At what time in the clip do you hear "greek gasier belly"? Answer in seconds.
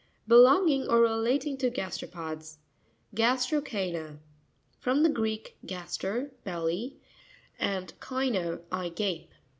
5.11-6.97